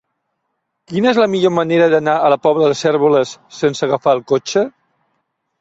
Quina 0.93 1.11
és 1.11 1.19
la 1.23 1.27
millor 1.33 1.53
manera 1.57 1.89
d'anar 1.93 2.15
a 2.15 2.31
la 2.35 2.39
Pobla 2.47 2.71
de 2.71 2.79
Cérvoles 2.81 3.37
sense 3.61 3.87
agafar 3.89 4.15
el 4.19 4.27
cotxe? 4.33 4.69